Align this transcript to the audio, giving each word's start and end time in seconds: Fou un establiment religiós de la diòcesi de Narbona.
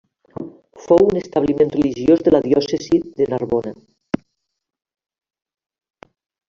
Fou 0.85 1.03
un 1.09 1.19
establiment 1.21 1.73
religiós 1.75 2.25
de 2.29 2.33
la 2.37 2.41
diòcesi 2.47 3.03
de 3.21 3.31
Narbona. 3.35 3.75